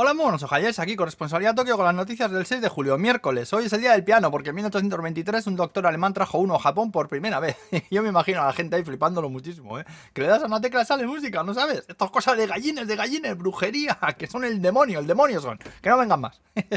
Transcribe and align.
Hola, 0.00 0.12
buenos 0.12 0.44
ojalles, 0.44 0.78
aquí 0.78 0.94
corresponsalía 0.94 1.56
Tokio 1.56 1.74
con 1.74 1.84
las 1.84 1.92
noticias 1.92 2.30
del 2.30 2.46
6 2.46 2.60
de 2.60 2.68
julio, 2.68 2.96
miércoles. 2.98 3.52
Hoy 3.52 3.64
es 3.64 3.72
el 3.72 3.80
día 3.80 3.90
del 3.90 4.04
piano, 4.04 4.30
porque 4.30 4.50
en 4.50 4.54
1823 4.54 5.44
un 5.48 5.56
doctor 5.56 5.88
alemán 5.88 6.14
trajo 6.14 6.38
uno 6.38 6.54
a 6.54 6.60
Japón 6.60 6.92
por 6.92 7.08
primera 7.08 7.40
vez. 7.40 7.56
Yo 7.90 8.00
me 8.04 8.10
imagino 8.10 8.40
a 8.40 8.46
la 8.46 8.52
gente 8.52 8.76
ahí 8.76 8.84
flipándolo 8.84 9.28
muchísimo, 9.28 9.76
¿eh? 9.76 9.84
Que 10.12 10.22
le 10.22 10.28
das 10.28 10.44
a 10.44 10.46
una 10.46 10.60
tecla 10.60 10.84
sale 10.84 11.04
música, 11.04 11.42
¿no 11.42 11.52
sabes? 11.52 11.84
Estas 11.88 12.12
cosas 12.12 12.36
de 12.36 12.46
gallines, 12.46 12.86
de 12.86 12.94
gallines, 12.94 13.36
brujería, 13.36 13.98
que 14.16 14.28
son 14.28 14.44
el 14.44 14.62
demonio, 14.62 15.00
el 15.00 15.06
demonio 15.08 15.40
son. 15.40 15.58
Que 15.82 15.90
no 15.90 15.98
vengan 15.98 16.20
más. 16.20 16.40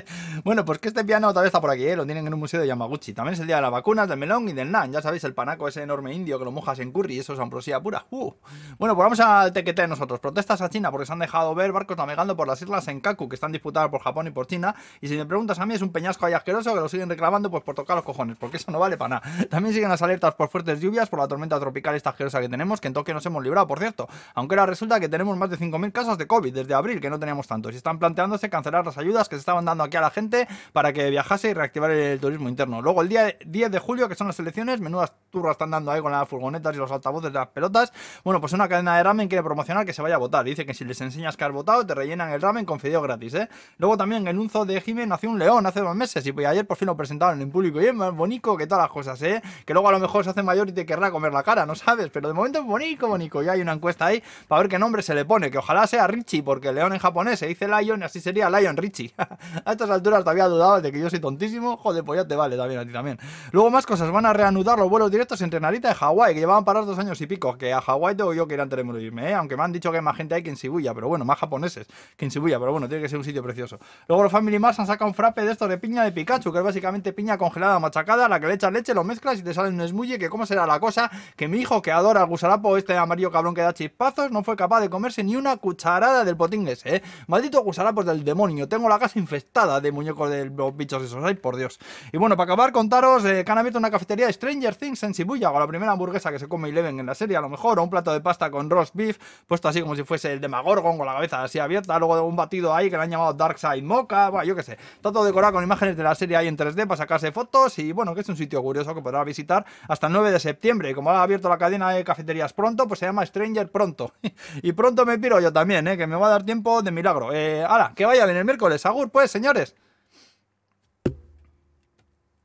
bueno, 0.43 0.65
pues 0.65 0.79
que 0.79 0.87
este 0.87 1.05
piano 1.05 1.27
todavía 1.29 1.49
está 1.49 1.61
por 1.61 1.69
aquí, 1.69 1.85
¿eh? 1.85 1.95
Lo 1.95 2.05
tienen 2.05 2.25
en 2.25 2.33
un 2.33 2.39
museo 2.39 2.59
de 2.59 2.65
Yamaguchi. 2.65 3.13
También 3.13 3.35
es 3.35 3.39
el 3.39 3.45
día 3.45 3.57
de 3.57 3.61
las 3.61 3.71
vacunas, 3.71 4.09
del 4.09 4.17
melón 4.17 4.49
y 4.49 4.53
del 4.53 4.71
nan. 4.71 4.91
Ya 4.91 5.03
sabéis, 5.03 5.23
el 5.25 5.35
panaco 5.35 5.67
ese 5.67 5.83
enorme 5.83 6.11
indio 6.11 6.39
que 6.39 6.45
lo 6.45 6.51
mojas 6.51 6.79
en 6.79 6.91
curry 6.91 7.19
eso 7.19 7.33
es 7.33 7.39
ambrosía 7.39 7.79
pura. 7.79 8.03
Uh. 8.09 8.31
Bueno, 8.79 8.95
pues 8.95 9.05
vamos 9.05 9.19
al 9.19 9.53
tequete 9.53 9.87
nosotros. 9.87 10.19
Protestas 10.19 10.59
a 10.63 10.71
China 10.71 10.89
porque 10.89 11.05
se 11.05 11.13
han 11.13 11.19
dejado 11.19 11.53
ver 11.53 11.71
barcos 11.71 11.97
navegando 11.97 12.35
por 12.35 12.47
las 12.47 12.59
islas 12.59 12.87
en 12.87 12.99
Que 13.17 13.35
están 13.35 13.51
disputadas 13.51 13.89
por 13.89 14.01
Japón 14.01 14.27
y 14.27 14.31
por 14.31 14.47
China. 14.47 14.75
Y 14.99 15.07
si 15.07 15.15
me 15.15 15.25
preguntas 15.25 15.59
a 15.59 15.65
mí, 15.65 15.73
es 15.73 15.81
un 15.81 15.91
peñasco 15.91 16.25
ahí 16.25 16.33
asqueroso 16.33 16.73
que 16.73 16.79
lo 16.79 16.89
siguen 16.89 17.09
reclamando 17.09 17.49
pues 17.51 17.63
por 17.63 17.75
tocar 17.75 17.95
los 17.95 18.05
cojones, 18.05 18.37
porque 18.37 18.57
eso 18.57 18.71
no 18.71 18.79
vale 18.79 18.97
para 18.97 19.19
nada. 19.19 19.47
También 19.49 19.73
siguen 19.73 19.89
las 19.89 20.01
alertas 20.01 20.35
por 20.35 20.49
fuertes 20.49 20.79
lluvias, 20.79 21.09
por 21.09 21.19
la 21.19 21.27
tormenta 21.27 21.59
tropical 21.59 21.95
esta 21.95 22.11
asquerosa 22.11 22.41
que 22.41 22.49
tenemos, 22.49 22.81
que 22.81 22.87
en 22.87 22.93
Tokio 22.93 23.13
nos 23.13 23.25
hemos 23.25 23.43
librado, 23.43 23.67
por 23.67 23.79
cierto. 23.79 24.07
Aunque 24.33 24.55
ahora 24.55 24.65
resulta 24.65 24.99
que 24.99 25.09
tenemos 25.09 25.37
más 25.37 25.49
de 25.49 25.57
5.000 25.57 25.91
casos 25.91 26.17
de 26.17 26.27
COVID 26.27 26.53
desde 26.53 26.73
abril, 26.73 26.99
que 26.99 27.09
no 27.09 27.19
teníamos 27.19 27.47
tantos. 27.47 27.73
Y 27.73 27.77
están 27.77 27.99
planteándose 27.99 28.49
cancelar 28.49 28.85
las 28.85 28.97
ayudas 28.97 29.29
que 29.29 29.35
se 29.35 29.39
estaban 29.39 29.65
dando 29.65 29.83
aquí 29.83 29.97
a 29.97 30.01
la 30.01 30.09
gente 30.09 30.47
para 30.73 30.93
que 30.93 31.09
viajase 31.09 31.49
y 31.49 31.53
reactivar 31.53 31.91
el 31.91 32.19
turismo 32.19 32.49
interno. 32.49 32.81
Luego 32.81 33.01
el 33.01 33.09
día 33.09 33.35
10 33.45 33.71
de 33.71 33.79
julio, 33.79 34.09
que 34.09 34.15
son 34.15 34.27
las 34.27 34.39
elecciones, 34.39 34.79
menudas 34.79 35.13
turras 35.31 35.53
están 35.53 35.71
dando 35.71 35.89
ahí 35.89 36.01
con 36.01 36.11
las 36.11 36.27
furgonetas 36.29 36.75
y 36.75 36.77
los 36.77 36.91
altavoces 36.91 37.31
de 37.31 37.39
las 37.39 37.47
pelotas. 37.47 37.91
Bueno, 38.23 38.39
pues 38.39 38.53
una 38.53 38.67
cadena 38.67 38.97
de 38.97 39.03
ramen 39.03 39.27
quiere 39.27 39.43
promocionar 39.43 39.85
que 39.85 39.93
se 39.93 40.01
vaya 40.01 40.15
a 40.15 40.19
votar. 40.19 40.45
Dice 40.45 40.65
que 40.65 40.73
si 40.73 40.85
les 40.85 41.01
enseñas 41.01 41.35
que 41.35 41.43
has 41.43 41.51
votado, 41.51 41.85
te 41.85 41.95
rellenan 41.95 42.31
el 42.31 42.41
ramen 42.41 42.65
con 42.65 42.79
fideo 42.79 43.01
gratis, 43.01 43.33
¿eh? 43.33 43.49
Luego 43.77 43.97
también 43.97 44.27
en 44.27 44.37
un 44.37 44.51
de 44.51 44.81
Jiménez 44.81 45.07
nació 45.07 45.29
un 45.29 45.39
león 45.39 45.65
hace 45.65 45.79
dos 45.79 45.95
meses 45.95 46.25
y 46.25 46.31
pues 46.33 46.45
ayer 46.45 46.67
por 46.67 46.75
fin 46.75 46.85
lo 46.87 46.97
presentaron 46.97 47.41
en 47.41 47.49
público 47.49 47.81
y 47.81 47.85
es 47.85 47.93
más 47.93 48.13
bonito 48.13 48.57
que 48.57 48.67
todas 48.67 48.83
las 48.83 48.91
cosas, 48.91 49.21
¿eh? 49.21 49.41
Que 49.65 49.73
luego 49.73 49.87
a 49.87 49.93
lo 49.93 49.99
mejor 49.99 50.25
se 50.25 50.31
hace 50.31 50.43
mayor 50.43 50.67
y 50.67 50.73
te 50.73 50.85
querrá 50.85 51.09
comer 51.09 51.31
la 51.31 51.41
cara, 51.41 51.65
no 51.65 51.73
sabes, 51.73 52.09
pero 52.11 52.27
de 52.27 52.33
momento 52.33 52.59
es 52.59 52.65
bonito, 52.65 53.07
bonito. 53.07 53.41
Ya 53.41 53.53
hay 53.53 53.61
una 53.61 53.71
encuesta 53.71 54.07
ahí 54.07 54.21
para 54.49 54.63
ver 54.63 54.69
qué 54.69 54.77
nombre 54.77 55.01
se 55.01 55.15
le 55.15 55.23
pone, 55.23 55.49
que 55.49 55.57
ojalá 55.57 55.87
sea 55.87 56.05
Richie, 56.07 56.43
porque 56.43 56.73
león 56.73 56.91
en 56.91 56.99
japonés 56.99 57.39
se 57.39 57.47
dice 57.47 57.67
Lion 57.67 58.01
y 58.01 58.03
así 58.03 58.19
sería 58.19 58.49
Lion 58.49 58.75
Richie. 58.75 59.13
a 59.65 59.71
estas 59.71 59.89
alturas 59.89 60.19
todavía 60.19 60.47
dudado 60.47 60.81
de 60.81 60.91
que 60.91 60.99
yo 60.99 61.09
soy 61.09 61.19
tontísimo, 61.19 61.77
joder, 61.77 62.03
pues 62.03 62.21
ya 62.21 62.27
te 62.27 62.35
vale 62.35 62.57
también 62.57 62.81
a 62.81 62.85
ti 62.85 62.91
también. 62.91 63.17
Luego 63.51 63.69
más 63.69 63.85
cosas, 63.85 64.11
van 64.11 64.25
a 64.25 64.33
reanudar 64.33 64.77
los 64.77 64.89
vuelos 64.89 65.09
directos 65.09 65.20
entre 65.41 65.59
Narita 65.59 65.91
y 65.91 65.93
Hawái, 65.93 66.33
que 66.33 66.39
llevaban 66.39 66.65
parados 66.65 66.87
dos 66.87 66.99
años 66.99 67.19
y 67.21 67.27
pico, 67.27 67.57
que 67.57 67.73
a 67.73 67.81
Hawái 67.81 68.15
tengo 68.15 68.33
yo 68.33 68.47
que 68.47 68.55
ir 68.55 68.61
antes 68.61 68.75
de 68.77 68.83
morirme, 68.83 69.29
¿eh? 69.29 69.33
Aunque 69.33 69.55
me 69.55 69.63
han 69.63 69.71
dicho 69.71 69.91
que 69.91 69.97
hay 69.97 70.03
más 70.03 70.17
gente 70.17 70.35
ahí 70.35 70.43
que 70.43 70.49
en 70.49 70.55
Shibuya, 70.55 70.93
pero 70.93 71.07
bueno, 71.07 71.25
más 71.25 71.37
japoneses 71.39 71.87
que 72.17 72.25
en 72.25 72.31
Shibuya, 72.31 72.59
pero 72.59 72.71
bueno, 72.71 72.87
tiene 72.87 73.03
que 73.03 73.09
ser 73.09 73.17
un 73.17 73.23
sitio 73.23 73.43
precioso. 73.43 73.79
Luego 74.07 74.23
los 74.23 74.31
Family 74.31 74.59
Mars 74.59 74.79
han 74.79 74.87
sacado 74.87 75.07
un 75.07 75.13
frappe 75.13 75.43
de 75.43 75.51
estos 75.51 75.69
de 75.69 75.77
piña 75.77 76.03
de 76.03 76.11
Pikachu, 76.11 76.51
que 76.51 76.57
es 76.57 76.63
básicamente 76.63 77.13
piña 77.13 77.37
congelada 77.37 77.79
machacada, 77.79 78.25
a 78.25 78.29
la 78.29 78.39
que 78.39 78.47
le 78.47 78.55
echas 78.55 78.71
leche, 78.71 78.93
lo 78.93 79.03
mezclas 79.03 79.39
y 79.39 79.43
te 79.43 79.53
sale 79.53 79.69
un 79.69 79.79
esmulle, 79.81 80.17
que 80.17 80.29
cómo 80.29 80.45
será 80.45 80.65
la 80.65 80.79
cosa, 80.79 81.09
que 81.35 81.47
mi 81.47 81.59
hijo 81.59 81.81
que 81.81 81.91
adora 81.91 82.21
el 82.21 82.27
gusarapo, 82.27 82.75
este 82.77 82.97
amarillo 82.97 83.31
cabrón 83.31 83.53
que 83.53 83.61
da 83.61 83.73
chispazos, 83.73 84.31
no 84.31 84.43
fue 84.43 84.55
capaz 84.55 84.81
de 84.81 84.89
comerse 84.89 85.23
ni 85.23 85.35
una 85.35 85.57
cucharada 85.57 86.25
del 86.25 86.35
potín 86.35 86.67
ese, 86.67 86.97
¿eh? 86.97 87.03
Maldito 87.27 87.61
gusarapos 87.61 88.05
del 88.05 88.23
demonio, 88.23 88.67
tengo 88.67 88.89
la 88.89 88.99
casa 88.99 89.19
infestada 89.19 89.79
de 89.79 89.91
muñecos 89.91 90.29
de 90.29 90.45
los 90.45 90.75
bichos 90.75 91.03
esos, 91.03 91.23
ay 91.23 91.35
por 91.35 91.55
Dios. 91.55 91.79
Y 92.11 92.17
bueno, 92.17 92.35
para 92.35 92.53
acabar, 92.53 92.71
contaros 92.71 93.23
eh, 93.25 93.43
que 93.45 93.51
han 93.51 93.57
abierto 93.57 93.79
una 93.79 93.91
cafetería 93.91 94.25
de 94.27 94.33
Stranger 94.33 94.75
Things 94.75 95.03
en 95.03 95.10
Shibuya, 95.11 95.49
con 95.51 95.59
la 95.59 95.67
primera 95.67 95.91
hamburguesa 95.91 96.31
que 96.31 96.39
se 96.39 96.47
come 96.47 96.69
Eleven 96.69 96.99
en 96.99 97.05
la 97.05 97.15
serie, 97.15 97.37
a 97.37 97.41
lo 97.41 97.49
mejor, 97.49 97.79
o 97.79 97.83
un 97.83 97.89
plato 97.89 98.11
de 98.13 98.21
pasta 98.21 98.49
con 98.49 98.69
roast 98.69 98.95
beef, 98.95 99.17
puesto 99.47 99.67
así 99.67 99.81
como 99.81 99.95
si 99.95 100.03
fuese 100.03 100.33
el 100.33 100.41
de 100.41 100.47
Magorgon, 100.47 100.97
con 100.97 101.05
la 101.05 101.13
cabeza 101.13 101.43
así 101.43 101.59
abierta, 101.59 101.97
luego 101.99 102.21
un 102.23 102.35
batido 102.35 102.73
ahí 102.73 102.89
que 102.89 102.97
le 102.97 103.03
han 103.03 103.09
llamado 103.09 103.33
Dark 103.33 103.57
Side 103.57 103.81
Mocha, 103.81 104.29
bueno, 104.29 104.45
yo 104.45 104.55
qué 104.55 104.63
sé, 104.63 104.77
todo 105.01 105.23
decorado 105.23 105.53
con 105.53 105.63
imágenes 105.63 105.97
de 105.97 106.03
la 106.03 106.15
serie 106.15 106.37
ahí 106.37 106.47
en 106.47 106.57
3D 106.57 106.87
para 106.87 106.97
sacarse 106.97 107.31
fotos 107.31 107.77
y 107.79 107.91
bueno, 107.91 108.13
que 108.13 108.21
es 108.21 108.29
un 108.29 108.37
sitio 108.37 108.61
curioso 108.61 108.93
que 108.95 109.01
podrá 109.01 109.23
visitar 109.23 109.65
hasta 109.87 110.07
el 110.07 110.13
9 110.13 110.31
de 110.31 110.39
septiembre. 110.39 110.89
Y 110.89 110.93
como 110.93 111.11
ha 111.11 111.23
abierto 111.23 111.49
la 111.49 111.57
cadena 111.57 111.91
de 111.91 112.03
cafeterías 112.03 112.53
pronto, 112.53 112.87
pues 112.87 112.99
se 112.99 113.05
llama 113.05 113.25
Stranger 113.25 113.69
Pronto. 113.71 114.13
y 114.61 114.71
pronto 114.73 115.05
me 115.05 115.17
piro 115.19 115.39
yo 115.39 115.51
también, 115.51 115.87
¿eh? 115.87 115.97
que 115.97 116.07
me 116.07 116.15
va 116.15 116.27
a 116.27 116.29
dar 116.31 116.43
tiempo 116.43 116.81
de 116.81 116.91
milagro. 116.91 117.33
Eh, 117.33 117.63
¡Hala! 117.63 117.93
Que 117.95 118.05
vaya 118.05 118.25
bien 118.25 118.37
el 118.37 118.45
miércoles. 118.45 118.85
Agur, 118.85 119.09
pues, 119.09 119.31
señores. 119.31 119.75